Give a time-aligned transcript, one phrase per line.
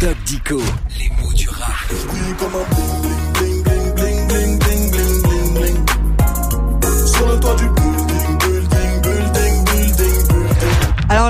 [0.00, 0.58] Doc Dico,
[0.98, 2.79] les mots du rap.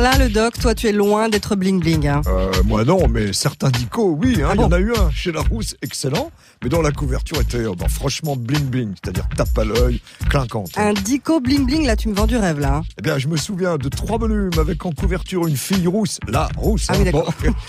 [0.01, 2.07] Là, le doc, toi, tu es loin d'être bling bling.
[2.09, 2.23] Hein.
[2.27, 5.11] Euh, moi non, mais certains dicos, oui, hein, Ah il y en a eu un
[5.11, 6.31] chez Larousse, excellent,
[6.63, 10.71] mais dont la couverture était euh, bah, franchement bling bling, c'est-à-dire tape à l'œil, clinquante.
[10.77, 12.77] Un dico bling bling, là, tu me vends du rêve, là.
[12.77, 12.83] hein.
[12.99, 16.49] Eh bien, je me souviens de trois volumes avec en couverture une fille rousse, la
[16.57, 17.25] rousse, Ah oui, bon.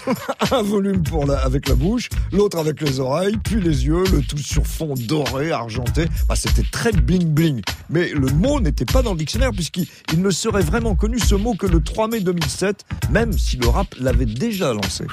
[0.51, 4.21] un volume pour la, avec la bouche, l'autre avec les oreilles, puis les yeux, le
[4.21, 6.05] tout sur fond doré, argenté.
[6.27, 10.21] Bah, C'était très bling bling, mais le mot n'était pas dans le dictionnaire puisqu'il il
[10.21, 13.87] ne serait vraiment connu ce mot que le 3 mai 2007, même si le rap
[13.99, 15.05] l'avait déjà lancé.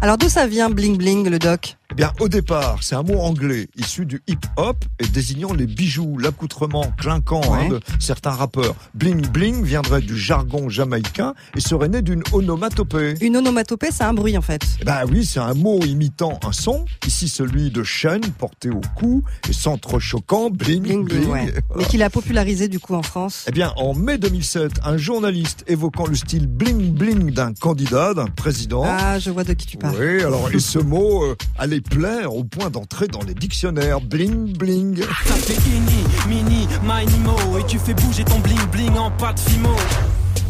[0.00, 1.76] Alors d'où ça vient Bling Bling, le doc?
[1.92, 6.16] Eh bien, au départ, c'est un mot anglais issu du hip-hop et désignant les bijoux,
[6.16, 8.74] l'accoutrement clinquant hein, de certains rappeurs.
[8.94, 13.12] Bling bling viendrait du jargon jamaïcain et serait né d'une onomatopée.
[13.20, 14.62] Une onomatopée, c'est un bruit, en fait.
[14.80, 16.86] Eh ben oui, c'est un mot imitant un son.
[17.06, 21.20] Ici, celui de chaîne porté au cou et centre choquant, bling Bling bling.
[21.20, 21.54] bling, ouais.
[21.76, 23.44] Mais qu'il a popularisé, du coup, en France.
[23.48, 28.28] Eh bien, en mai 2007, un journaliste évoquant le style bling bling d'un candidat, d'un
[28.28, 28.82] président.
[28.86, 29.96] Ah, je vois de qui tu parles.
[30.00, 34.00] Oui, alors, et ce mot euh, allait plaire au point d'entrer dans les dictionnaires.
[34.00, 35.02] Bling bling.
[35.26, 39.40] Ça fait ini, mini, mini, mo Et tu fais bouger ton bling bling en de
[39.40, 39.76] fimo